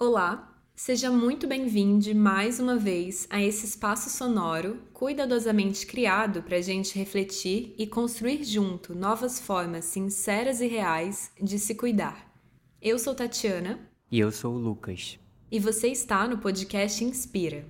[0.00, 6.60] Olá, seja muito bem-vindo mais uma vez a esse espaço sonoro cuidadosamente criado para a
[6.60, 12.32] gente refletir e construir junto novas formas sinceras e reais de se cuidar.
[12.80, 13.90] Eu sou Tatiana.
[14.08, 15.18] E eu sou o Lucas.
[15.50, 17.66] E você está no podcast Inspira.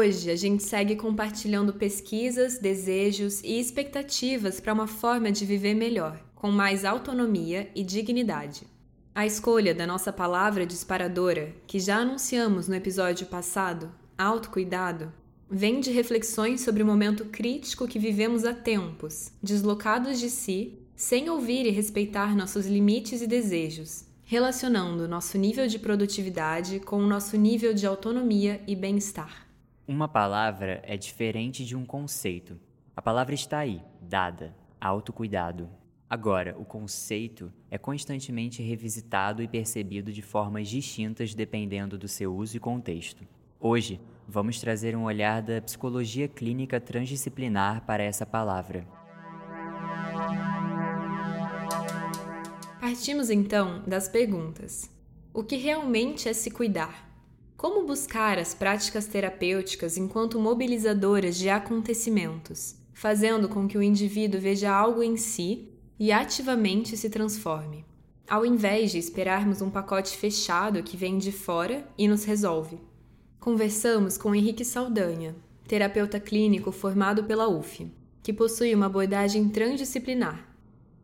[0.00, 6.18] Hoje a gente segue compartilhando pesquisas, desejos e expectativas para uma forma de viver melhor,
[6.34, 8.66] com mais autonomia e dignidade.
[9.14, 15.12] A escolha da nossa palavra disparadora, que já anunciamos no episódio passado, autocuidado,
[15.50, 21.28] vem de reflexões sobre o momento crítico que vivemos há tempos, deslocados de si, sem
[21.28, 27.36] ouvir e respeitar nossos limites e desejos, relacionando nosso nível de produtividade com o nosso
[27.36, 29.49] nível de autonomia e bem-estar.
[29.90, 32.56] Uma palavra é diferente de um conceito.
[32.94, 35.68] A palavra está aí, dada, autocuidado.
[36.08, 42.56] Agora, o conceito é constantemente revisitado e percebido de formas distintas dependendo do seu uso
[42.56, 43.26] e contexto.
[43.58, 48.86] Hoje, vamos trazer um olhar da psicologia clínica transdisciplinar para essa palavra.
[52.78, 54.88] Partimos então das perguntas:
[55.34, 57.09] O que realmente é se cuidar?
[57.60, 64.72] Como buscar as práticas terapêuticas enquanto mobilizadoras de acontecimentos, fazendo com que o indivíduo veja
[64.72, 67.84] algo em si e ativamente se transforme,
[68.26, 72.78] ao invés de esperarmos um pacote fechado que vem de fora e nos resolve.
[73.38, 75.36] Conversamos com Henrique Saldanha,
[75.68, 77.86] terapeuta clínico formado pela UF,
[78.22, 80.48] que possui uma abordagem transdisciplinar.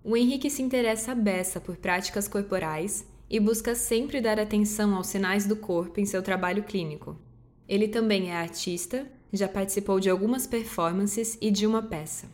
[0.03, 5.09] O Henrique se interessa a beça por práticas corporais e busca sempre dar atenção aos
[5.09, 7.19] sinais do corpo em seu trabalho clínico.
[7.69, 12.29] Ele também é artista, já participou de algumas performances e de uma peça.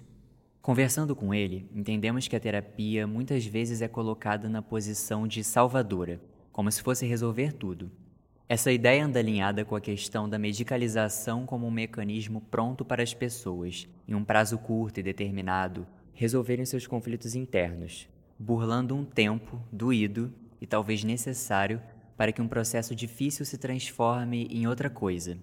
[0.61, 6.20] Conversando com ele, entendemos que a terapia muitas vezes é colocada na posição de salvadora,
[6.53, 7.91] como se fosse resolver tudo.
[8.48, 13.14] Essa ideia anda alinhada com a questão da medicalização como um mecanismo pronto para as
[13.14, 18.07] pessoas, em um prazo curto e determinado, resolverem seus conflitos internos,
[18.39, 21.83] burlando um tempo doído e talvez necessário
[22.17, 25.36] para que um processo difícil se transforme em outra coisa.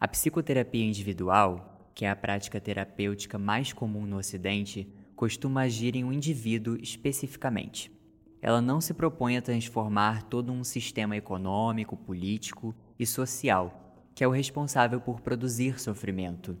[0.00, 6.02] A psicoterapia individual, que é a prática terapêutica mais comum no Ocidente, costuma agir em
[6.02, 7.92] um indivíduo especificamente.
[8.40, 14.28] Ela não se propõe a transformar todo um sistema econômico, político e social, que é
[14.28, 16.56] o responsável por produzir sofrimento.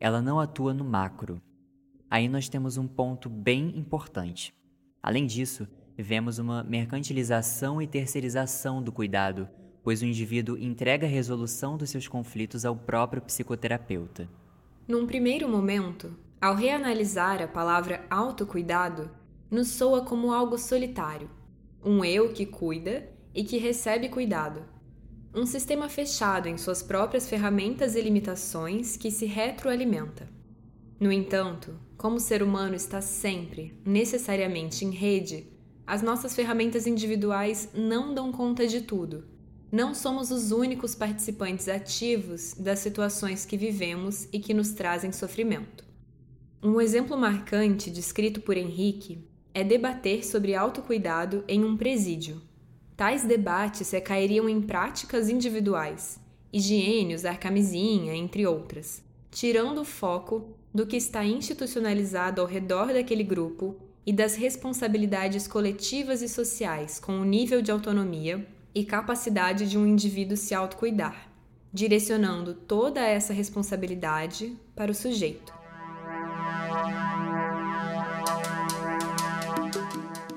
[0.00, 1.40] Ela não atua no macro.
[2.10, 4.52] Aí nós temos um ponto bem importante.
[5.00, 5.68] Além disso,
[6.02, 9.48] vemos uma mercantilização e terceirização do cuidado,
[9.82, 14.28] pois o indivíduo entrega a resolução dos seus conflitos ao próprio psicoterapeuta.
[14.88, 19.10] Num primeiro momento, ao reanalisar a palavra autocuidado,
[19.50, 21.30] nos soa como algo solitário,
[21.84, 24.62] um eu que cuida e que recebe cuidado.
[25.34, 30.28] Um sistema fechado em suas próprias ferramentas e limitações que se retroalimenta.
[30.98, 35.46] No entanto, como o ser humano está sempre, necessariamente em rede,
[35.86, 39.24] as nossas ferramentas individuais não dão conta de tudo.
[39.70, 45.84] Não somos os únicos participantes ativos das situações que vivemos e que nos trazem sofrimento.
[46.62, 49.18] Um exemplo marcante descrito por Henrique
[49.52, 52.40] é debater sobre autocuidado em um presídio.
[52.96, 56.18] Tais debates recairiam em práticas individuais,
[56.52, 63.24] higiene, usar camisinha, entre outras, tirando o foco do que está institucionalizado ao redor daquele
[63.24, 69.78] grupo e das responsabilidades coletivas e sociais com o nível de autonomia e capacidade de
[69.78, 71.30] um indivíduo se autocuidar,
[71.72, 75.54] direcionando toda essa responsabilidade para o sujeito.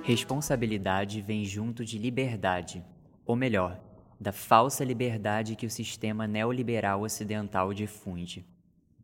[0.03, 2.81] Responsabilidade vem junto de liberdade,
[3.25, 3.77] ou melhor,
[4.19, 8.45] da falsa liberdade que o sistema neoliberal ocidental difunde.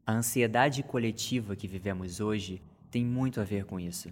[0.05, 4.09] A ansiedade coletiva que vivemos hoje tem muito a ver com isso.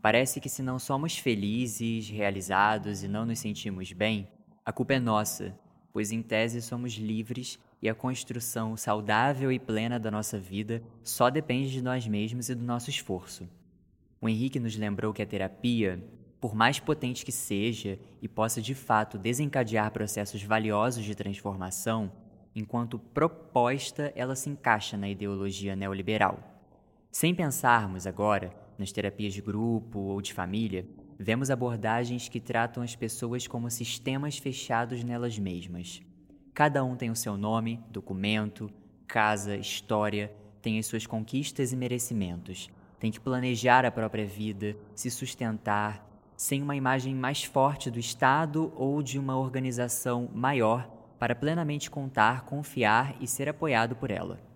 [0.00, 4.28] Parece que se não somos felizes, realizados e não nos sentimos bem,
[4.64, 5.58] a culpa é nossa,
[5.92, 11.30] pois em tese somos livres e a construção saudável e plena da nossa vida só
[11.30, 13.48] depende de nós mesmos e do nosso esforço.
[14.20, 16.02] O Henrique nos lembrou que a terapia,
[16.40, 22.12] por mais potente que seja e possa de fato desencadear processos valiosos de transformação,
[22.54, 26.38] enquanto proposta ela se encaixa na ideologia neoliberal.
[27.10, 30.86] Sem pensarmos agora nas terapias de grupo ou de família,
[31.18, 36.00] vemos abordagens que tratam as pessoas como sistemas fechados nelas mesmas.
[36.54, 38.70] Cada um tem o seu nome, documento,
[39.06, 40.32] casa, história,
[40.62, 46.62] tem as suas conquistas e merecimentos, tem que planejar a própria vida, se sustentar, sem
[46.62, 50.88] uma imagem mais forte do Estado ou de uma organização maior
[51.18, 54.47] para plenamente contar, confiar e ser apoiado por ela.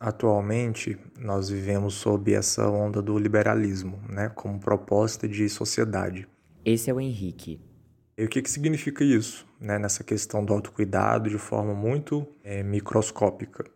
[0.00, 6.26] Atualmente, nós vivemos sob essa onda do liberalismo, né, como proposta de sociedade.
[6.64, 7.60] Esse é o Henrique.
[8.16, 12.62] E o que, que significa isso, né, nessa questão do autocuidado de forma muito é,
[12.62, 13.66] microscópica?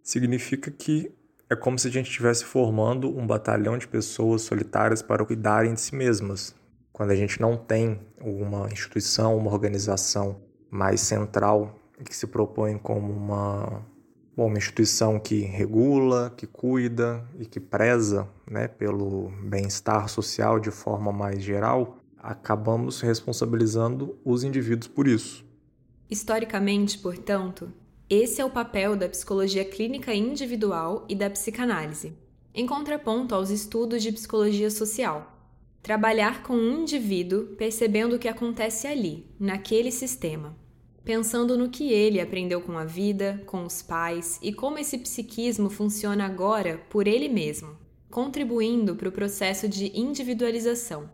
[0.00, 1.12] Significa que
[1.50, 5.80] é como se a gente estivesse formando um batalhão de pessoas solitárias para cuidarem de
[5.80, 6.54] si mesmas.
[6.92, 10.40] Quando a gente não tem uma instituição, uma organização
[10.70, 13.84] mais central que se propõe como uma
[14.36, 20.72] Bom, uma instituição que regula, que cuida e que preza né, pelo bem-estar social de
[20.72, 25.44] forma mais geral, acabamos responsabilizando os indivíduos por isso.
[26.10, 27.72] Historicamente, portanto,
[28.10, 32.12] esse é o papel da psicologia clínica individual e da psicanálise,
[32.52, 35.30] em contraponto aos estudos de psicologia social.
[35.80, 40.63] Trabalhar com um indivíduo percebendo o que acontece ali, naquele sistema
[41.04, 45.68] pensando no que ele aprendeu com a vida, com os pais e como esse psiquismo
[45.68, 47.76] funciona agora por ele mesmo,
[48.10, 51.10] contribuindo para o processo de individualização.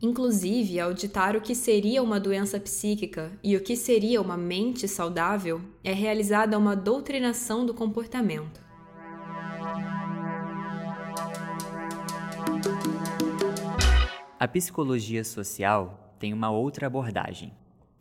[0.00, 4.86] Inclusive, ao ditar o que seria uma doença psíquica e o que seria uma mente
[4.86, 8.60] saudável, é realizada uma doutrinação do comportamento.
[14.38, 17.52] A psicologia social tem uma outra abordagem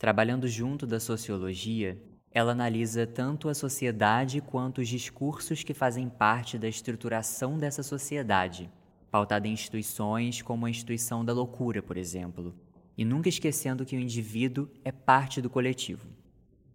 [0.01, 1.95] Trabalhando junto da sociologia,
[2.31, 8.68] ela analisa tanto a sociedade quanto os discursos que fazem parte da estruturação dessa sociedade,
[9.12, 12.56] pautada em instituições como a instituição da loucura, por exemplo,
[12.98, 16.07] e nunca esquecendo que o indivíduo é parte do coletivo.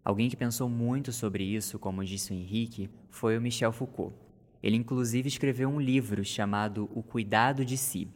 [0.05, 4.15] Alguém que pensou muito sobre isso, como disse o Henrique, foi o Michel Foucault.
[4.63, 8.09] Ele inclusive escreveu um livro chamado O Cuidado de Si.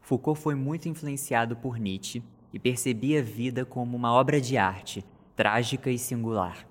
[0.00, 2.20] Foucault foi muito influenciado por Nietzsche
[2.52, 5.04] e percebia a vida como uma obra de arte,
[5.36, 6.66] trágica e singular.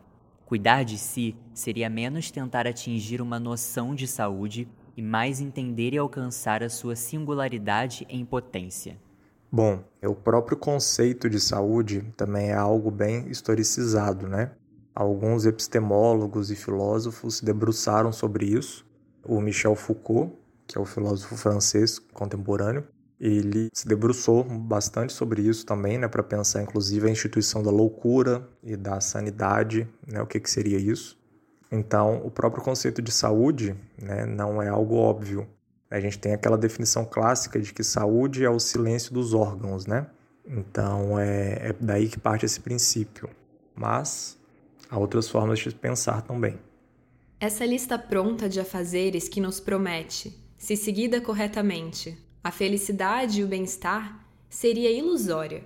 [0.46, 4.68] Cuidar de si seria menos tentar atingir uma noção de saúde
[4.98, 8.98] e mais entender e alcançar a sua singularidade em potência.
[9.52, 14.52] Bom, o próprio conceito de saúde também é algo bem historicizado, né?
[14.94, 18.86] Alguns epistemólogos e filósofos se debruçaram sobre isso.
[19.24, 20.36] O Michel Foucault,
[20.68, 22.86] que é o filósofo francês contemporâneo,
[23.20, 28.48] ele se debruçou bastante sobre isso também, né, para pensar inclusive a instituição da loucura
[28.64, 31.20] e da sanidade, né, o que, que seria isso.
[31.72, 35.48] Então, o próprio conceito de saúde né, não é algo óbvio.
[35.92, 40.08] A gente tem aquela definição clássica de que saúde é o silêncio dos órgãos, né?
[40.46, 43.30] Então, é, é daí que parte esse princípio.
[43.76, 44.38] Mas
[44.90, 46.60] há outras formas de pensar também.
[47.40, 53.48] Essa lista pronta de afazeres que nos promete, se seguida corretamente, a felicidade e o
[53.48, 55.66] bem-estar seria ilusória,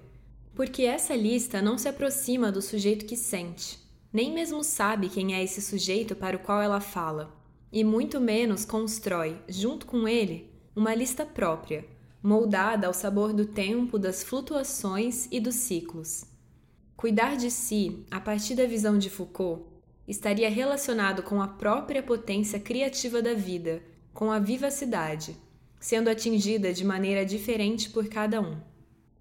[0.55, 3.79] porque essa lista não se aproxima do sujeito que sente,
[4.11, 7.31] nem mesmo sabe quem é esse sujeito para o qual ela fala,
[7.71, 11.85] e muito menos constrói, junto com ele, uma lista própria,
[12.23, 16.25] moldada ao sabor do tempo, das flutuações e dos ciclos.
[16.97, 19.63] Cuidar de si, a partir da visão de Foucault,
[20.07, 25.37] estaria relacionado com a própria potência criativa da vida, com a vivacidade
[25.83, 28.55] sendo atingida de maneira diferente por cada um.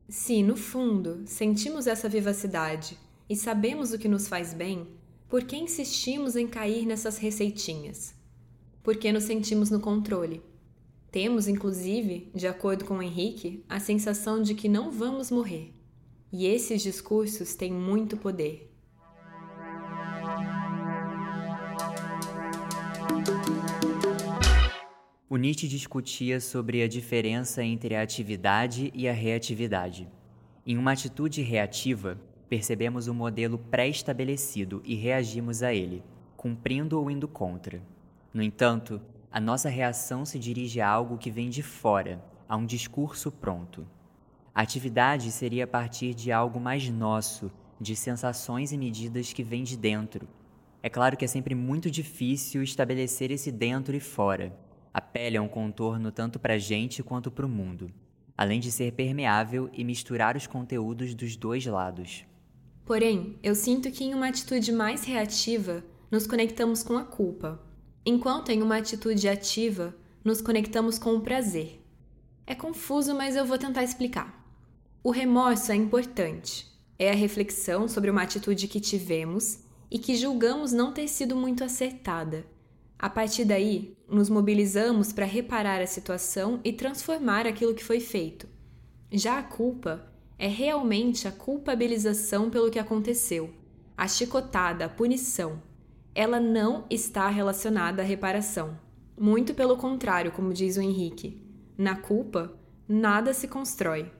[0.08, 2.96] Se, no fundo, sentimos essa vivacidade
[3.28, 4.86] e sabemos o que nos faz bem,
[5.28, 8.14] por que insistimos em cair nessas receitinhas?
[8.80, 10.40] Porque nos sentimos no controle.
[11.10, 15.74] Temos, inclusive, de acordo com Henrique, a sensação de que não vamos morrer.
[16.32, 18.71] E esses discursos têm muito poder.
[25.32, 30.06] O Nietzsche discutia sobre a diferença entre a atividade e a reatividade.
[30.66, 32.20] Em uma atitude reativa,
[32.50, 36.02] percebemos um modelo pré-estabelecido e reagimos a ele,
[36.36, 37.80] cumprindo ou indo contra.
[38.34, 42.66] No entanto, a nossa reação se dirige a algo que vem de fora, a um
[42.66, 43.86] discurso pronto.
[44.54, 49.64] A atividade seria a partir de algo mais nosso, de sensações e medidas que vêm
[49.64, 50.28] de dentro.
[50.82, 54.52] É claro que é sempre muito difícil estabelecer esse dentro e fora,
[55.12, 57.92] pele é um contorno tanto para a gente quanto para o mundo,
[58.36, 62.24] além de ser permeável e misturar os conteúdos dos dois lados.
[62.84, 67.60] Porém, eu sinto que em uma atitude mais reativa, nos conectamos com a culpa,
[68.04, 71.80] enquanto em uma atitude ativa, nos conectamos com o prazer.
[72.46, 74.42] É confuso, mas eu vou tentar explicar.
[75.04, 76.66] O remorso é importante.
[76.98, 81.62] É a reflexão sobre uma atitude que tivemos e que julgamos não ter sido muito
[81.64, 82.44] acertada
[83.02, 88.46] A partir daí, nos mobilizamos para reparar a situação e transformar aquilo que foi feito.
[89.10, 90.06] Já a culpa
[90.38, 93.52] é realmente a culpabilização pelo que aconteceu,
[93.96, 95.60] a chicotada, a punição.
[96.14, 98.78] Ela não está relacionada à reparação.
[99.18, 101.42] Muito pelo contrário, como diz o Henrique.
[101.76, 102.56] Na culpa,
[102.86, 104.12] nada se constrói.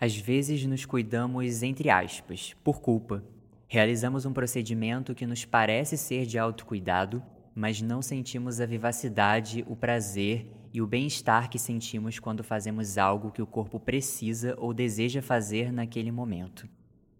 [0.00, 3.24] Às vezes nos cuidamos, entre aspas, por culpa.
[3.66, 7.20] Realizamos um procedimento que nos parece ser de autocuidado
[7.54, 13.30] mas não sentimos a vivacidade, o prazer e o bem-estar que sentimos quando fazemos algo
[13.30, 16.68] que o corpo precisa ou deseja fazer naquele momento.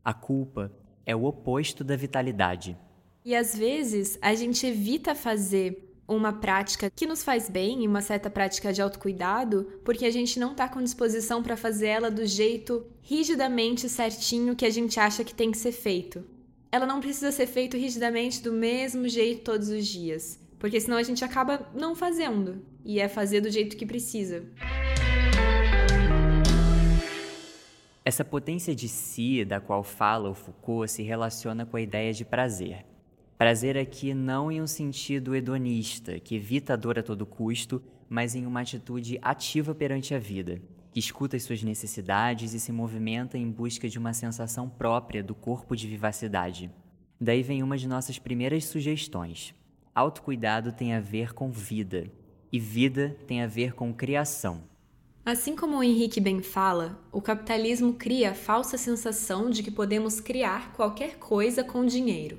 [0.04, 0.72] A culpa
[1.06, 2.76] é o oposto da vitalidade.
[3.24, 8.28] E às vezes a gente evita fazer uma prática que nos faz bem, uma certa
[8.28, 12.84] prática de autocuidado, porque a gente não está com disposição para fazer ela do jeito
[13.00, 16.33] rigidamente certinho que a gente acha que tem que ser feito
[16.74, 21.04] ela não precisa ser feita rigidamente do mesmo jeito todos os dias, porque senão a
[21.04, 24.42] gente acaba não fazendo e é fazer do jeito que precisa.
[28.04, 32.24] Essa potência de si da qual fala o Foucault se relaciona com a ideia de
[32.24, 32.84] prazer.
[33.38, 38.34] Prazer aqui não em um sentido hedonista, que evita a dor a todo custo, mas
[38.34, 40.60] em uma atitude ativa perante a vida,
[40.94, 45.34] que escuta as suas necessidades e se movimenta em busca de uma sensação própria do
[45.34, 46.70] corpo de vivacidade.
[47.20, 49.52] Daí vem uma de nossas primeiras sugestões.
[49.92, 52.08] Autocuidado tem a ver com vida,
[52.52, 54.62] e vida tem a ver com criação.
[55.26, 60.20] Assim como o Henrique bem fala, o capitalismo cria a falsa sensação de que podemos
[60.20, 62.38] criar qualquer coisa com dinheiro.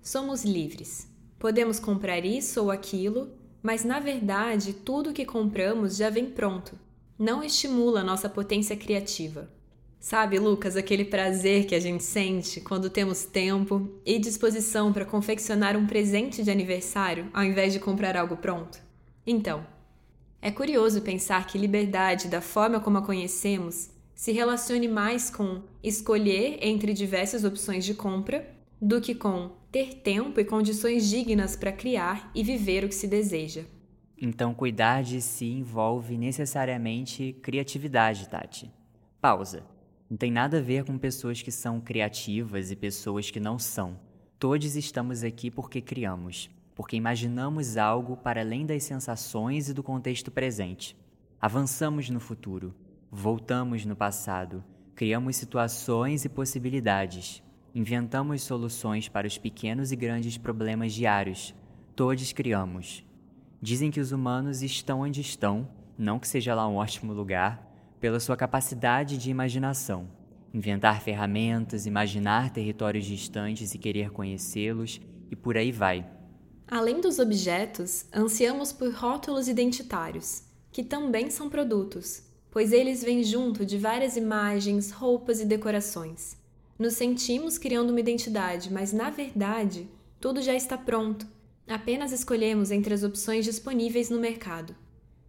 [0.00, 1.12] Somos livres.
[1.40, 6.85] Podemos comprar isso ou aquilo, mas na verdade tudo que compramos já vem pronto
[7.18, 9.50] não estimula a nossa potência criativa.
[9.98, 15.76] Sabe, Lucas, aquele prazer que a gente sente quando temos tempo e disposição para confeccionar
[15.76, 18.78] um presente de aniversário ao invés de comprar algo pronto?
[19.26, 19.66] Então,
[20.40, 26.58] é curioso pensar que liberdade, da forma como a conhecemos, se relacione mais com escolher
[26.62, 28.48] entre diversas opções de compra
[28.80, 33.08] do que com ter tempo e condições dignas para criar e viver o que se
[33.08, 33.64] deseja.
[34.18, 38.70] Então, cuidar de si envolve necessariamente criatividade, Tati.
[39.20, 39.62] Pausa.
[40.08, 43.98] Não tem nada a ver com pessoas que são criativas e pessoas que não são.
[44.38, 50.30] Todos estamos aqui porque criamos, porque imaginamos algo para além das sensações e do contexto
[50.30, 50.96] presente.
[51.40, 52.74] Avançamos no futuro,
[53.10, 57.42] voltamos no passado, criamos situações e possibilidades,
[57.74, 61.54] inventamos soluções para os pequenos e grandes problemas diários.
[61.94, 63.05] Todos criamos.
[63.66, 65.68] Dizem que os humanos estão onde estão,
[65.98, 67.68] não que seja lá um ótimo lugar,
[67.98, 70.06] pela sua capacidade de imaginação.
[70.54, 75.00] Inventar ferramentas, imaginar territórios distantes e querer conhecê-los,
[75.32, 76.08] e por aí vai.
[76.68, 83.66] Além dos objetos, ansiamos por rótulos identitários, que também são produtos, pois eles vêm junto
[83.66, 86.36] de várias imagens, roupas e decorações.
[86.78, 89.88] Nos sentimos criando uma identidade, mas na verdade,
[90.20, 91.34] tudo já está pronto
[91.68, 94.74] Apenas escolhemos entre as opções disponíveis no mercado.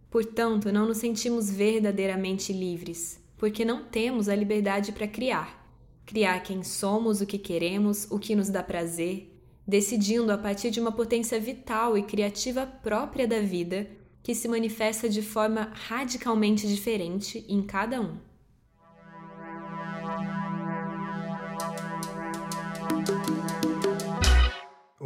[0.08, 5.68] Portanto, não nos sentimos verdadeiramente livres, porque não temos a liberdade para criar.
[6.06, 10.80] Criar quem somos, o que queremos, o que nos dá prazer, decidindo a partir de
[10.80, 13.90] uma potência vital e criativa própria da vida
[14.22, 18.27] que se manifesta de forma radicalmente diferente em cada um.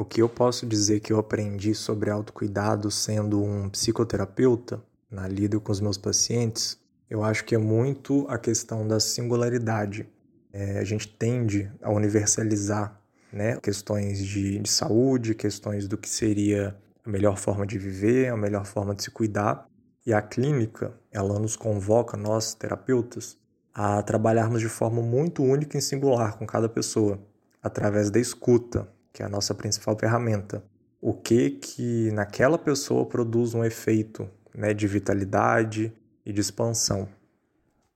[0.02, 5.60] O que eu posso dizer que eu aprendi sobre autocuidado sendo um psicoterapeuta na lida
[5.60, 6.76] com os meus pacientes,
[7.08, 10.08] eu acho que é muito a questão da singularidade.
[10.52, 13.00] É, a gente tende a universalizar
[13.32, 18.36] né, questões de, de saúde, questões do que seria a melhor forma de viver, a
[18.36, 19.68] melhor forma de se cuidar.
[20.04, 23.38] E a clínica, ela nos convoca, nós terapeutas,
[23.72, 27.20] a trabalharmos de forma muito única e singular com cada pessoa,
[27.62, 30.64] através da escuta, que é a nossa principal ferramenta.
[31.00, 35.92] O que que naquela pessoa produz um efeito né, de vitalidade
[36.24, 37.08] e de expansão.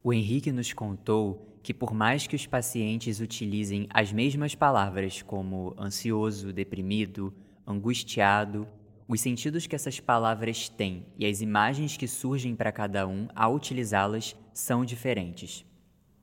[0.03, 5.75] O Henrique nos contou que, por mais que os pacientes utilizem as mesmas palavras, como
[5.79, 7.33] ansioso, deprimido,
[7.67, 8.67] angustiado,
[9.09, 13.55] os sentidos que essas palavras têm e as imagens que surgem para cada um ao
[13.55, 15.65] utilizá-las são diferentes.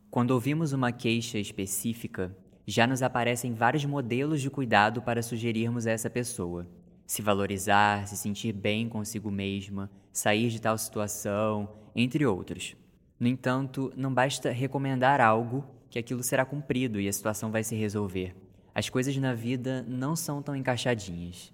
[0.10, 2.36] Quando ouvimos uma queixa específica,
[2.66, 6.68] já nos aparecem vários modelos de cuidado para sugerirmos a essa pessoa.
[7.06, 12.76] Se valorizar, se sentir bem consigo mesma, sair de tal situação, entre outros.
[13.20, 17.76] No entanto, não basta recomendar algo que aquilo será cumprido e a situação vai se
[17.76, 18.36] resolver.
[18.74, 21.54] As coisas na vida não são tão encaixadinhas.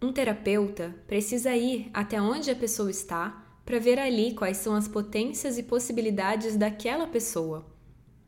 [0.00, 4.88] Um terapeuta precisa ir até onde a pessoa está para ver ali quais são as
[4.88, 7.66] potências e possibilidades daquela pessoa.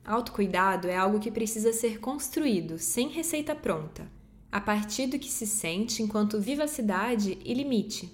[0.05, 4.11] Autocuidado é algo que precisa ser construído, sem receita pronta,
[4.51, 8.13] a partir do que se sente enquanto vivacidade e limite.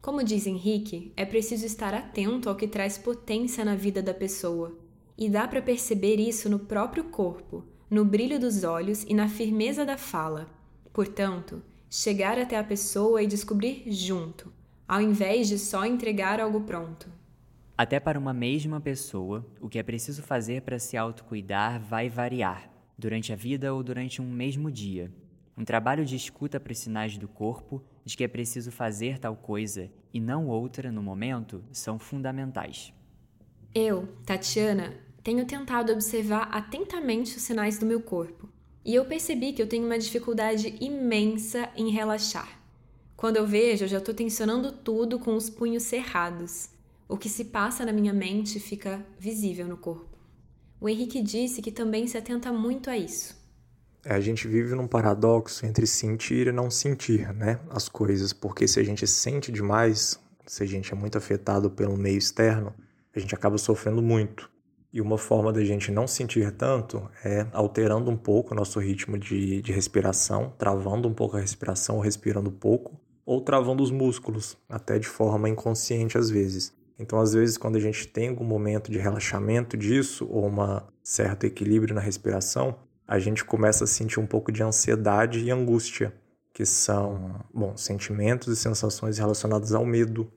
[0.00, 4.78] Como diz Henrique, é preciso estar atento ao que traz potência na vida da pessoa,
[5.18, 9.84] e dá para perceber isso no próprio corpo, no brilho dos olhos e na firmeza
[9.84, 10.48] da fala.
[10.94, 14.50] Portanto, chegar até a pessoa e descobrir junto,
[14.86, 17.17] ao invés de só entregar algo pronto.
[17.78, 22.68] Até para uma mesma pessoa, o que é preciso fazer para se autocuidar vai variar,
[22.98, 25.12] durante a vida ou durante um mesmo dia.
[25.56, 29.36] Um trabalho de escuta para os sinais do corpo de que é preciso fazer tal
[29.36, 32.92] coisa e não outra no momento são fundamentais.
[33.72, 38.48] Eu, Tatiana, tenho tentado observar atentamente os sinais do meu corpo
[38.84, 42.58] e eu percebi que eu tenho uma dificuldade imensa em relaxar.
[43.16, 46.76] Quando eu vejo, eu já estou tensionando tudo com os punhos cerrados.
[47.08, 50.18] O que se passa na minha mente fica visível no corpo.
[50.78, 53.34] O Henrique disse que também se atenta muito a isso.
[54.04, 57.60] É, a gente vive num paradoxo entre sentir e não sentir, né?
[57.70, 61.96] As coisas, porque se a gente sente demais, se a gente é muito afetado pelo
[61.96, 62.74] meio externo,
[63.16, 64.50] a gente acaba sofrendo muito.
[64.92, 69.18] E uma forma da gente não sentir tanto é alterando um pouco o nosso ritmo
[69.18, 74.98] de, de respiração, travando um pouco a respiração, respirando pouco, ou travando os músculos, até
[74.98, 76.76] de forma inconsciente às vezes.
[76.98, 81.44] Então, às vezes, quando a gente tem algum momento de relaxamento disso, ou um certo
[81.44, 82.76] equilíbrio na respiração,
[83.06, 86.12] a gente começa a sentir um pouco de ansiedade e angústia,
[86.52, 90.30] que são, bom, sentimentos e sensações relacionados ao medo.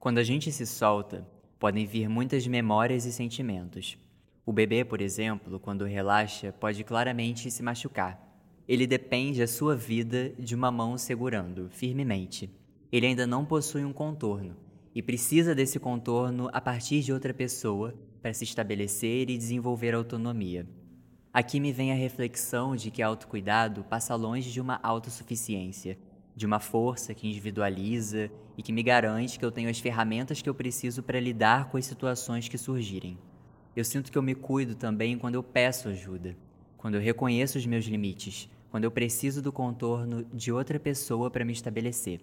[0.00, 1.24] Quando a gente se solta,
[1.56, 3.96] podem vir muitas memórias e sentimentos.
[4.44, 8.20] O bebê, por exemplo, quando relaxa, pode claramente se machucar.
[8.66, 12.50] Ele depende a sua vida de uma mão segurando firmemente.
[12.90, 14.65] Ele ainda não possui um contorno
[14.96, 20.66] e precisa desse contorno a partir de outra pessoa para se estabelecer e desenvolver autonomia.
[21.30, 25.98] Aqui me vem a reflexão de que autocuidado passa longe de uma autossuficiência
[26.34, 30.48] de uma força que individualiza e que me garante que eu tenho as ferramentas que
[30.48, 33.18] eu preciso para lidar com as situações que surgirem.
[33.74, 36.36] Eu sinto que eu me cuido também quando eu peço ajuda,
[36.76, 41.44] quando eu reconheço os meus limites, quando eu preciso do contorno de outra pessoa para
[41.44, 42.20] me estabelecer.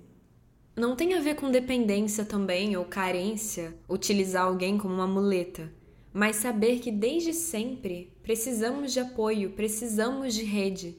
[0.75, 5.71] Não tem a ver com dependência também ou carência utilizar alguém como uma muleta,
[6.12, 10.97] mas saber que desde sempre precisamos de apoio, precisamos de rede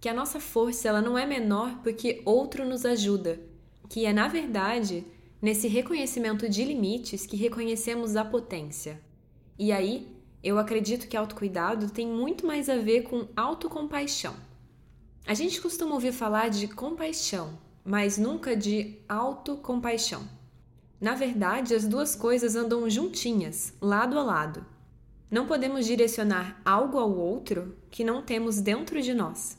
[0.00, 3.40] que a nossa força ela não é menor porque outro nos ajuda,
[3.88, 5.04] que é na verdade
[5.40, 9.00] nesse reconhecimento de limites que reconhecemos a potência.
[9.56, 10.08] E aí,
[10.42, 14.34] eu acredito que autocuidado tem muito mais a ver com autocompaixão.
[15.24, 20.22] A gente costuma ouvir falar de compaixão, mas nunca de autocompaixão.
[21.00, 24.64] Na verdade, as duas coisas andam juntinhas, lado a lado.
[25.30, 29.58] Não podemos direcionar algo ao outro que não temos dentro de nós.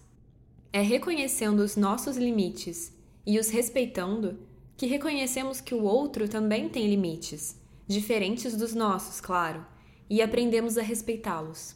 [0.71, 2.93] É reconhecendo os nossos limites
[3.25, 4.39] e os respeitando
[4.77, 9.65] que reconhecemos que o outro também tem limites, diferentes dos nossos, claro,
[10.09, 11.75] e aprendemos a respeitá-los.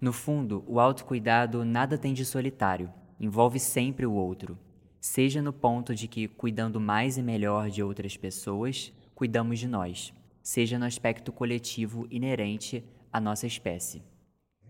[0.00, 4.56] No fundo, o autocuidado nada tem de solitário, envolve sempre o outro,
[5.00, 10.12] seja no ponto de que, cuidando mais e melhor de outras pessoas, cuidamos de nós,
[10.42, 14.02] seja no aspecto coletivo inerente à nossa espécie.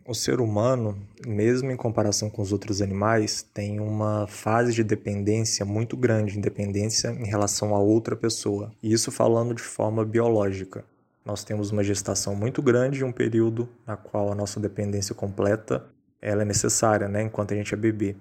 [0.07, 5.67] O ser humano, mesmo em comparação com os outros animais, tem uma fase de dependência
[5.67, 8.73] muito grande, independência em relação a outra pessoa.
[8.83, 10.83] E isso falando de forma biológica.
[11.23, 15.85] Nós temos uma gestação muito grande e um período na qual a nossa dependência completa
[16.23, 18.17] ela é necessária, né, enquanto a gente é bebê.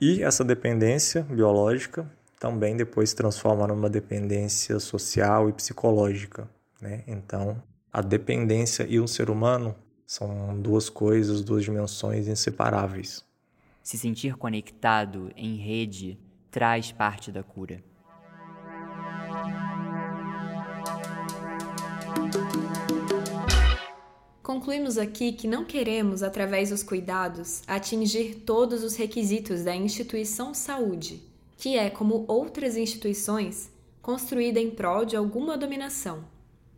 [0.00, 2.08] E essa dependência biológica
[2.38, 6.48] também depois se transforma numa dependência social e psicológica,
[6.80, 7.02] né?
[7.06, 7.60] Então,
[7.92, 9.74] a dependência e um ser humano
[10.06, 13.24] são duas coisas, duas dimensões inseparáveis.
[13.82, 16.18] Se sentir conectado em rede
[16.50, 17.82] traz parte da cura.
[24.48, 31.22] Concluímos aqui que não queremos, através dos cuidados, atingir todos os requisitos da instituição saúde,
[31.58, 36.24] que é, como outras instituições, construída em prol de alguma dominação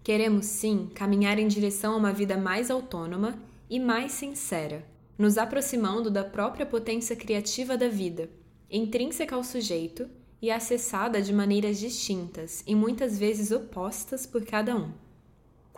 [0.03, 3.39] Queremos sim caminhar em direção a uma vida mais autônoma
[3.71, 4.85] e mais sincera,
[5.17, 8.29] nos aproximando da própria potência criativa da vida,
[8.69, 10.11] intrínseca ao sujeito
[10.43, 14.91] e acessada de maneiras distintas e muitas vezes opostas por cada um.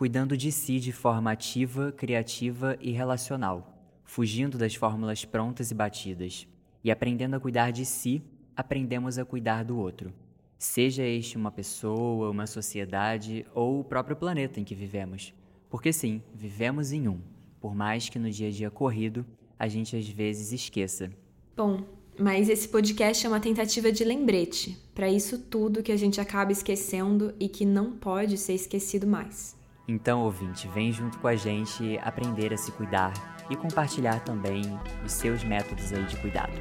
[0.03, 6.49] Cuidando de si de forma ativa, criativa e relacional, fugindo das fórmulas prontas e batidas,
[6.83, 8.21] e aprendendo a cuidar de si
[8.57, 10.12] aprendemos a cuidar do outro,
[10.59, 15.33] seja este uma pessoa, uma sociedade ou o próprio planeta em que vivemos.
[15.71, 17.21] Porque sim, vivemos em um,
[17.61, 19.25] por mais que no dia a dia corrido
[19.57, 21.12] a gente às vezes esqueça.
[21.57, 21.85] Bom,
[22.19, 26.51] mas esse podcast é uma tentativa de lembrete para isso tudo que a gente acaba
[26.51, 29.62] esquecendo e que não pode ser esquecido mais.
[29.87, 33.12] Então, ouvinte, vem junto com a gente aprender a se cuidar
[33.51, 34.62] e compartilhar também
[35.05, 36.53] os seus métodos aí de cuidado.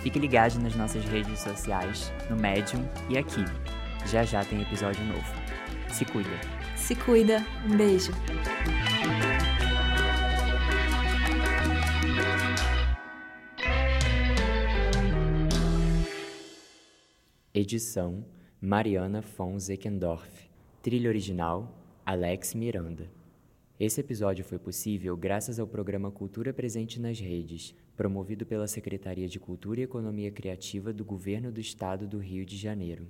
[0.00, 3.44] Fique ligado nas nossas redes sociais, no Medium e aqui.
[4.06, 5.34] Já já tem episódio novo.
[5.88, 6.30] Se cuida.
[6.76, 7.44] Se cuida.
[7.66, 8.12] Um beijo.
[17.52, 18.24] Edição
[18.60, 20.30] Mariana von Zeckendorf.
[20.82, 21.79] Trilha original
[22.12, 23.08] Alex Miranda.
[23.78, 29.38] Esse episódio foi possível graças ao programa Cultura Presente nas Redes, promovido pela Secretaria de
[29.38, 33.06] Cultura e Economia Criativa do Governo do Estado do Rio de Janeiro.